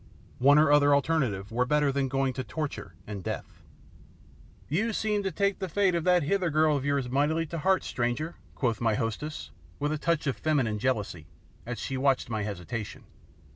One 0.39 0.57
or 0.57 0.71
other 0.71 0.95
alternative 0.95 1.51
were 1.51 1.63
better 1.67 1.91
than 1.91 2.07
going 2.07 2.33
to 2.33 2.43
torture 2.43 2.95
and 3.05 3.23
death. 3.23 3.61
"You 4.67 4.93
seem 4.93 5.21
to 5.21 5.31
take 5.31 5.59
the 5.59 5.69
fate 5.69 5.93
of 5.93 6.05
that 6.05 6.23
Hither 6.23 6.49
girl 6.49 6.75
of 6.75 6.83
yours 6.83 7.07
mightily 7.07 7.45
to 7.45 7.59
heart, 7.59 7.83
stranger," 7.83 8.33
quoth 8.55 8.81
my 8.81 8.95
hostess, 8.95 9.51
with 9.77 9.91
a 9.91 9.99
touch 9.99 10.25
of 10.25 10.37
feminine 10.37 10.79
jealousy, 10.79 11.27
as 11.67 11.77
she 11.77 11.97
watched 11.97 12.31
my 12.31 12.41
hesitation. 12.41 13.03